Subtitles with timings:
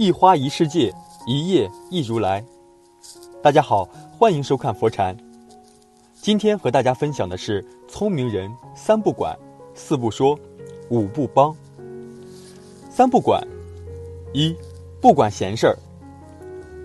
[0.00, 0.90] 一花一世界，
[1.26, 2.42] 一叶一如来。
[3.42, 5.14] 大家好，欢迎收看佛禅。
[6.14, 9.38] 今天和大家分享的是：聪明人三不管，
[9.74, 10.34] 四不说，
[10.88, 11.54] 五不帮。
[12.88, 13.46] 三不管：
[14.32, 14.56] 一，
[15.02, 15.76] 不管闲事儿。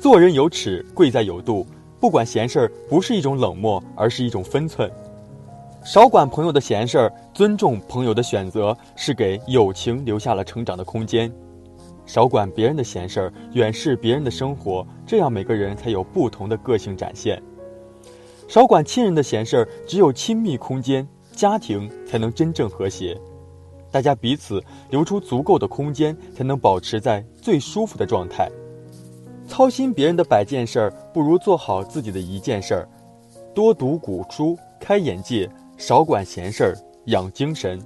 [0.00, 1.66] 做人有尺，贵在有度。
[1.98, 4.88] 不管闲事儿，不是一种冷漠，而是一种分寸。
[5.84, 11.28] 少管朋友的闲事儿，尊重朋友的选择，是给友情留下了成长的空间。
[12.06, 17.40] 少管别人的闲事儿，远视别人的生活，这样每个人才有不同的个性展现。
[18.48, 23.16] 少管亲人的闲事儿，只有亲密空间，家庭才能真正和谐。
[23.92, 28.50] 大家彼此留出足够的空间，才能保持在最舒服的状态。
[29.46, 32.88] 操心别人的百件事儿，不如做好自己的一件事儿。
[33.52, 36.74] 多读古书，开眼界；少管闲事儿，
[37.06, 37.80] 养精神。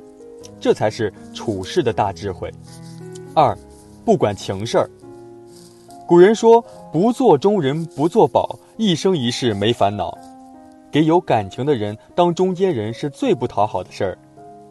[0.61, 2.51] 这才是处世的大智慧。
[3.35, 3.57] 二，
[4.05, 4.91] 不管情事儿。
[6.07, 10.17] 古人说：“不做中人，不做保，一生一世没烦恼。”
[10.93, 14.19] 给有感情的人当中间人是最不讨好的事儿。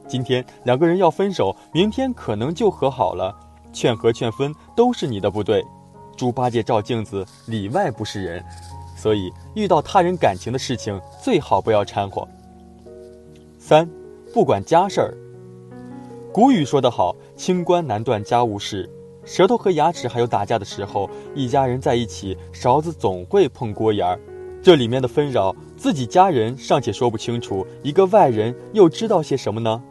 [0.08, 3.36] 今天两个人要分手，明天可能就和好了。
[3.74, 5.64] 劝和劝分都是你的不对。
[6.16, 8.42] 猪八戒照镜子，里外不是人，
[8.96, 12.26] 所以遇到他人感情的事情，最好不要掺和。
[13.58, 13.90] 三，
[14.32, 15.18] 不管家事儿。
[16.32, 18.90] 古语说得好：“清官难断家务事。”
[19.26, 24.20] 舌头和牙齿还有打架的时候，一家人在一起，勺子总会碰锅沿儿。
[24.62, 29.82] 这里面的纷扰，自己家人尚且说不清楚，一个外人又知道些什么呢？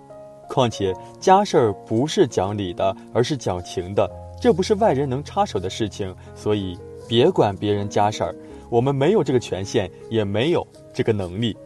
[0.48, 4.10] 况且家事儿不是讲理的，而是讲情的。
[4.40, 6.76] 这不是外人能插手的事情，所以
[7.08, 8.34] 别管别人家事儿，
[8.68, 11.56] 我们没有这个权限，也没有这个能力。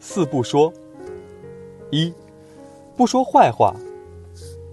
[0.00, 0.72] 四不说：
[1.90, 2.12] 一，
[2.96, 3.74] 不说坏话。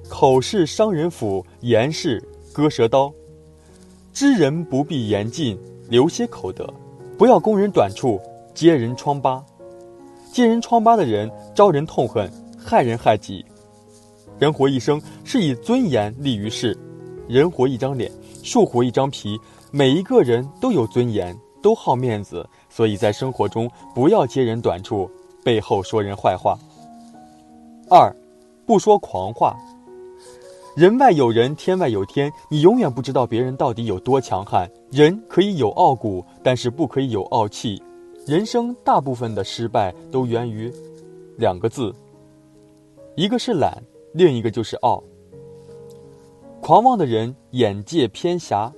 [0.07, 2.21] 口是伤人斧，言是
[2.53, 3.11] 割舌刀。
[4.13, 5.57] 知人不必言尽，
[5.89, 6.71] 留些口德，
[7.17, 8.21] 不要攻人短处，
[8.53, 9.43] 揭人疮疤。
[10.31, 13.43] 揭人疮疤的人，招人痛恨，害人害己。
[14.37, 16.77] 人活一生，是以尊严立于世。
[17.27, 18.11] 人活一张脸，
[18.43, 19.35] 树活一张皮。
[19.71, 25.09] 每一个人都有尊严，都好面子，所以在生活中不要揭人短处，
[25.43, 26.55] 背后说人坏话。
[27.89, 28.15] 二，
[28.67, 29.57] 不说狂话。
[30.75, 34.69] 人外有人，天外有天，你永远不知道别人到底有多强悍。
[34.91, 37.81] 人可以有傲骨，但是不可以有傲气。
[38.27, 40.69] 人生大部分的失败都源于
[41.37, 41.95] 两个字，
[43.15, 43.81] 一个是懒，
[44.11, 45.01] 另一个就是傲。
[46.59, 48.69] 狂妄的人眼界偏狭，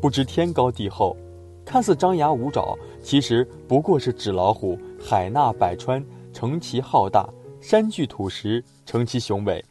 [0.00, 1.16] 不知天高地厚，
[1.64, 4.78] 看似张牙舞爪，其实不过是纸老虎。
[5.02, 7.28] 海纳百川，成其浩大；
[7.60, 9.64] 山具土石，成其雄伟。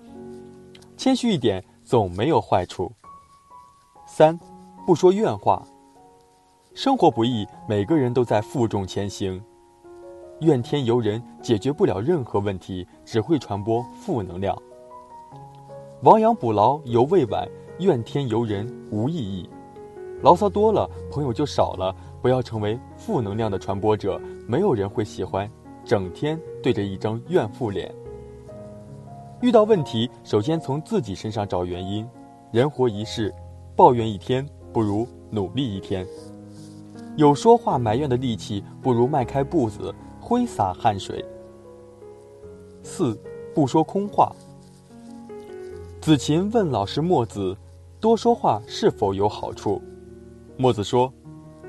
[0.97, 2.91] 谦虚一点，总没有坏处。
[4.07, 4.39] 三，
[4.85, 5.63] 不说怨话。
[6.73, 9.41] 生活不易，每个人都在负重前行。
[10.41, 14.55] 怨天尤人，解决不了任何问题，只会传播负能量。
[16.03, 17.47] 亡羊补牢犹未晚，
[17.79, 19.49] 怨天尤人无意义。
[20.21, 21.95] 牢骚多了，朋友就少了。
[22.21, 25.49] 不要成为负能量的传播者，没有人会喜欢
[25.83, 27.93] 整天对着一张怨妇脸。
[29.45, 32.03] 遇到问题，首先从自己身上找原因。
[32.51, 33.31] 人活一世，
[33.75, 36.03] 抱怨一天不如努力一天。
[37.15, 41.23] 有说话埋怨的力气，不如迈开步子挥洒汗水。
[42.81, 43.15] 四，
[43.53, 44.35] 不说空话。
[46.01, 47.55] 子禽问老师墨子
[48.01, 49.79] ：“多说话是否有好处？”
[50.57, 51.13] 墨子说：“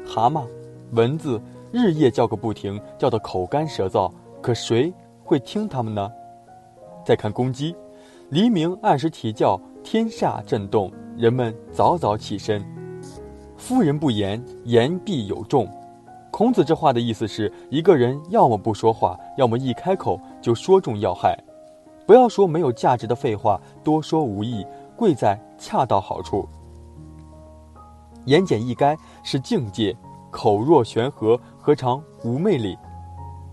[0.03, 0.47] 蛤蟆、
[0.93, 1.39] 蚊子
[1.71, 4.11] 日夜叫个不停，叫得口干舌燥，
[4.41, 4.91] 可谁
[5.23, 6.11] 会听他们呢？”
[7.07, 7.73] 再看公鸡，
[8.31, 12.61] 黎明按时啼叫，天下震动，人们早早起身。
[13.57, 15.69] 夫人不言，言必有重。
[16.33, 21.39] 孔子这话的意思是一个人要么不说话，要么一开口就说中要害。
[22.09, 24.67] 不要说没有价值的废话，多说无益，
[24.97, 26.49] 贵在恰到好处。
[28.25, 29.97] 言简意赅是境界，
[30.33, 32.77] 口若悬河何尝无魅力？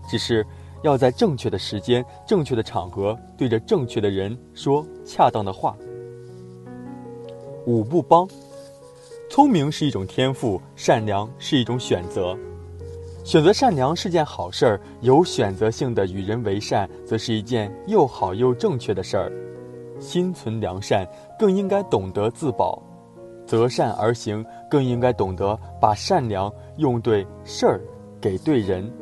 [0.08, 0.44] 只是
[0.84, 5.74] 要在正确的时间、正确的场合，对着正确的人说恰当的话。
[7.64, 8.28] 五不帮，
[9.30, 12.36] 聪明是一种天赋，善良是一种选择。
[13.24, 19.32] 选择善良是件好事儿，有选择性的与人为善，则是一件又好又正确的事儿。
[19.98, 21.08] 心存良善，
[21.38, 22.78] 更应该懂得自保；
[23.46, 27.80] 择善而行，更应该懂得把善良用对事儿，
[28.20, 28.92] 给对人。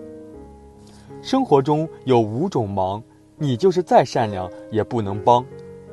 [1.23, 3.01] 生活中有五种忙，
[3.37, 5.45] 你就是再善良也不能帮，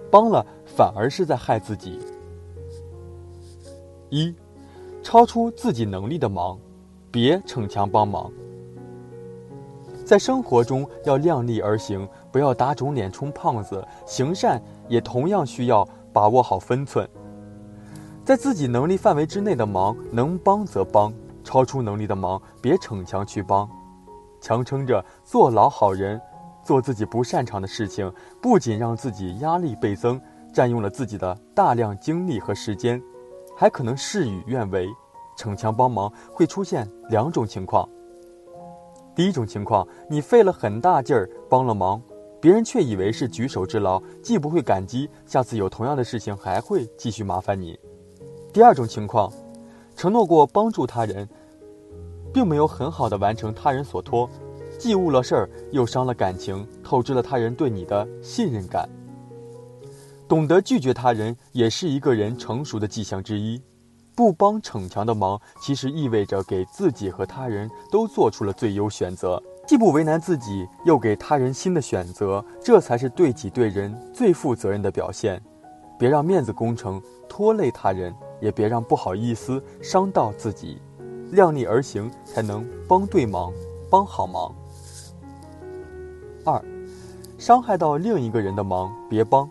[0.09, 1.99] 帮了反而是在害自己。
[4.09, 4.33] 一，
[5.03, 6.57] 超出自己能力的忙，
[7.11, 8.31] 别逞强帮忙。
[10.03, 13.87] 在生活中要量力而行，不要打肿脸充胖子。
[14.07, 17.07] 行善也同样需要把握好分寸，
[18.25, 23.69] 在自己能力范围之内的忙，能帮则帮；超出能力的忙，别逞强去帮。
[24.41, 26.19] 强撑着做老好人，
[26.63, 30.19] 做自己不擅长的事情，不仅让自己压力倍增，
[30.53, 33.01] 占用了自己的大量精力和时间，
[33.55, 34.87] 还可能事与愿违。
[35.37, 37.87] 逞强帮忙会出现两种情况。
[39.15, 42.01] 第一种情况，你费了很大劲儿帮了忙，
[42.41, 47.79] 别人却以为是举手之劳，既不会感激，下次有同样的事情还会继续麻烦你。
[48.51, 49.31] 第二种情况，
[49.95, 51.27] 承诺过帮助他人，
[52.33, 54.29] 并没有很好的完成他人所托，
[54.77, 58.87] 既误了事儿，又伤了感情，透支了他人对你的信任感。
[60.27, 63.61] 懂得拒绝他人，也是一个人成熟的迹象之一。
[64.15, 75.41] 不帮逞强的忙，其实意味着给自己和他人都做出了最优选择，既不为难自己，又给他人新的选择，这才是对己对人最负责任的表现。
[75.97, 80.81] 别让面子工程拖累他人，也别让不好意思伤到自己，
[81.31, 83.51] 量力而行，才能帮对忙，
[83.89, 84.53] 帮好忙。
[86.45, 86.63] 二，
[87.37, 89.49] 伤害到另一个人的忙，别帮。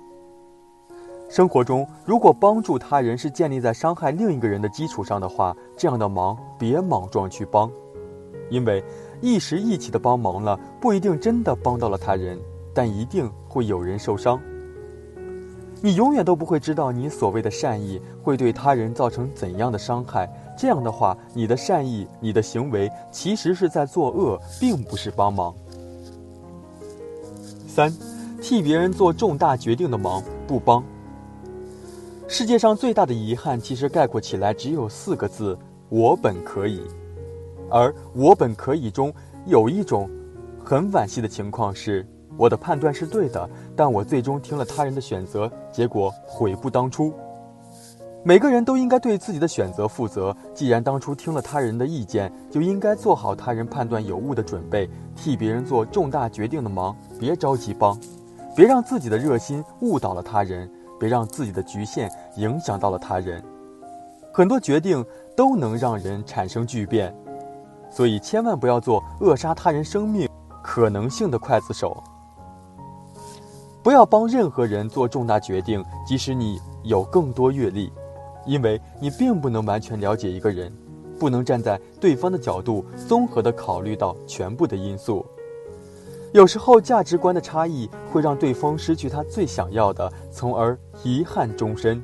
[1.28, 7.70] 生活中，如果帮助他人是建立在伤害另一个人的基础上的话，这样的忙别莽撞去帮，
[8.48, 8.82] 因为
[9.20, 12.38] 一时义气的帮忙了，不一定真的帮到了他人，
[12.72, 14.40] 但一定会有人受伤。
[15.82, 20.28] 你永远都不会知道你所谓的善意会对他人造成怎样的伤害。
[20.58, 25.55] 这样的话，你的善意，你的行为其实是在作恶，并不是帮忙。
[27.69, 27.94] 三，
[28.43, 30.82] 替别人做重大决定的忙不帮。
[32.26, 35.56] 世界上最大的遗憾，其实概括起来只有四个字：
[35.88, 36.82] 我本可以。
[37.70, 39.14] 而我本可以中
[39.46, 40.10] 有一种
[40.64, 42.05] 很惋惜的情况是，
[42.37, 47.14] 我的判断是对的，但我最终听了他人的选择，结果悔不当初。
[48.28, 54.86] 每个人都应该对自己的选择负责，既然当初听了他人的意见，就应该做好他人判断有误的准备，
[55.16, 57.98] 替别人做重大决定的忙，别着急帮，
[58.54, 60.70] 别让自己的热心误导了他人。
[61.00, 63.42] 别让自己的局限影响到了他人，
[64.31, 65.02] 很多决定
[65.34, 67.14] 都能让人产生巨变，
[67.88, 70.28] 所以千万不要做扼杀他人生命
[70.62, 72.02] 可能性的刽子手。
[73.82, 77.90] 不要帮任何人做重大决定，即使你有更多阅历，
[78.48, 80.72] 因为你并不能完全了解一个人，
[81.18, 85.24] 不能站在对方的角度综合的考虑到全部的因素。
[86.32, 92.02] 有时候价值观的差异会让对方失去他最想要的，从而遗憾终身。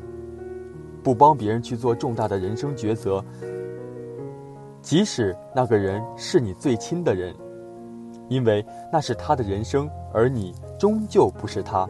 [1.02, 3.23] 不帮别人去做重大的人生抉择，
[4.82, 7.35] 即使那个人是你最亲的人，
[8.29, 11.88] 因为那是他的人生，而你终究不是他。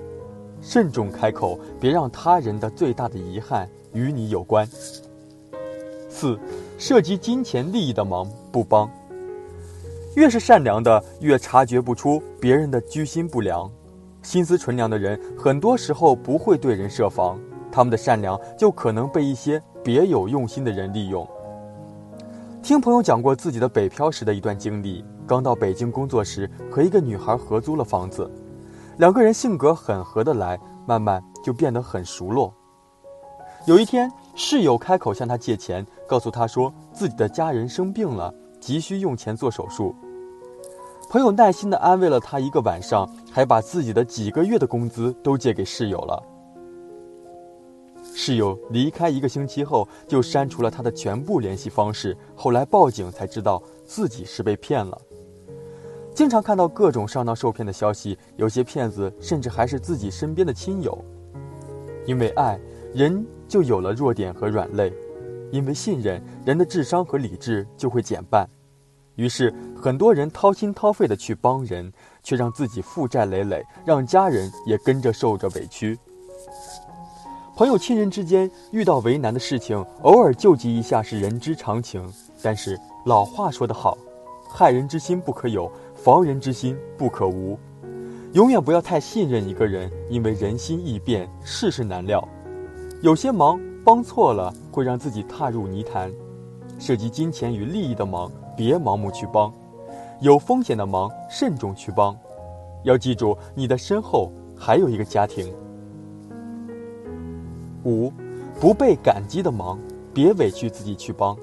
[0.60, 4.68] 慎重开口，别让他人的最大的遗憾与你有关。
[6.10, 6.38] 四，
[6.78, 8.88] 涉及金钱利益的忙不帮。
[10.14, 13.68] 越是善良的，越察觉不出别人的居心不良。
[14.22, 17.38] 心思纯良的人，很多时候不会对人设防，
[17.72, 21.28] 他们的善良就可能被一些别有用心的人利用。
[22.62, 28.30] 听朋友讲过自己的北漂时的一段经历：刚到北京工作时，和一个女孩合租了房子，
[28.96, 32.54] 两个人性格很合得来，慢慢就变得很熟络。
[33.66, 39.94] 有一天，室友开口向他借钱，告诉他说自己的家人生病了，急需用钱做手术。
[41.08, 46.22] 朋友耐心地安慰了他一个晚上，还把自己的几个月的工资都借给室友了。
[48.14, 52.14] 室友离开一个星期后，就删除了他的全部联系方式。
[52.34, 55.00] 后来报警才知道自己是被骗了。
[56.14, 61.02] 经常看到各种上当受骗的消息，有些骗子甚至还是自己身边的亲友。
[62.06, 62.60] 因为爱，
[62.94, 64.88] 人就有了弱点和软肋；
[65.50, 68.48] 因为信任，人的智商和理智就会减半。
[69.16, 75.98] 于是，很多人掏心掏肺的去帮人，却让自己负债累累，让家人也跟着受着委屈。
[77.56, 82.08] 朋友、亲人之间遇到为难的事情，偶尔救济一下是人之常情。
[82.42, 83.98] 但是老话说得好，
[84.48, 87.58] 害人之心不可有，防人之心不可无。
[88.34, 92.28] 永远不要太信任一个人，因为人心易变，世事难料。
[93.04, 96.10] 有些忙帮错了，会让自己踏入泥潭。
[96.78, 98.32] 涉及金钱与利益的忙。
[98.56, 99.52] 别盲目去帮，
[100.20, 102.16] 有风险的忙慎重去帮，
[102.84, 105.52] 要记住你的身后还有一个家庭。
[107.84, 108.10] 五，
[108.58, 109.78] 不被感激的忙
[110.14, 111.36] 别委屈自己去帮。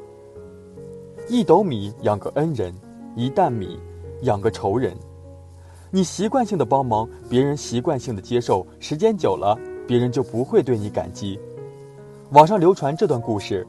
[1.27, 2.74] 一斗米养个恩人，
[3.15, 3.77] 一担米
[4.22, 4.96] 养个仇人。
[5.91, 11.38] 你习惯性的帮忙，别人习惯性的接受，时间久了，别人就不会对你感激。
[12.32, 13.68] 网上流传这段故事：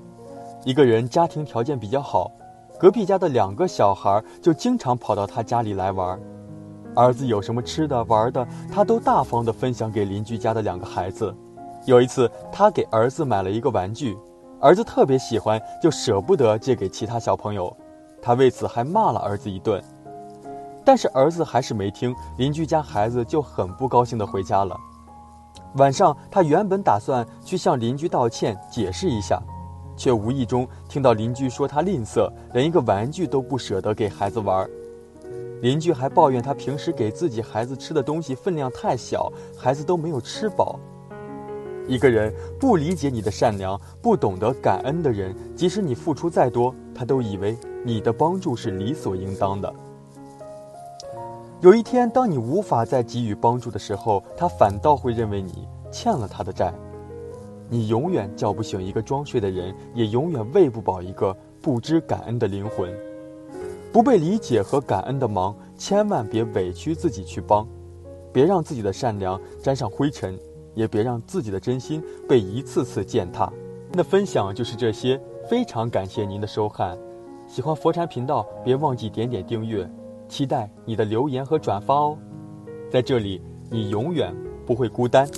[0.65, 2.31] 一个人家庭条件比较好，
[2.79, 6.17] 隔壁家的两个小孩就经常跑到他家里来玩。
[6.95, 11.35] 儿子有什么吃的玩的，他都大方的分享给邻居家的两个孩子。
[11.87, 14.17] 有一次，他给儿子买了一个玩具，
[14.61, 17.77] 儿子特别喜欢，就舍不得借给其他小朋友，
[18.23, 19.83] 他为此还骂了儿子一顿。
[20.85, 24.77] 但是儿子还是没听，邻居家孩子就很不高兴的回家了。
[25.77, 29.43] 晚上，他原本打算去向邻居道歉，解释一下，
[29.97, 34.69] 却无意中听到邻居说他吝啬，连一个玩具都不舍得给孩子玩。
[35.63, 40.79] 邻居还抱怨他平时给自己孩子吃的东西分量太小，孩子都没有吃饱。
[41.89, 49.73] 一个人不理解你的善良，不懂得感恩的人，即使你付出再多，他都以为你的帮助是理所应当的。
[51.63, 56.75] 有一天，当你无法再给予帮助的时候，他反倒会认为你欠了他的债。
[57.69, 62.93] 你永远叫不醒一个装睡的人，也永远喂不饱一个不知感恩的灵魂。
[63.93, 67.65] 不被理解和感恩的忙，千万别委屈自己去帮，
[68.33, 70.37] 别让自己的善良沾上灰尘，
[70.75, 73.49] 也别让自己的真心被一次次践踏。
[73.93, 75.17] 那分享就是这些，
[75.49, 76.99] 非常感谢您的收看。
[77.47, 79.89] 喜欢佛禅频道，别忘记点点订阅。
[80.33, 82.17] 期待你的留言和转发哦，
[82.91, 84.35] 在这里你永远
[84.65, 85.29] 不会孤单。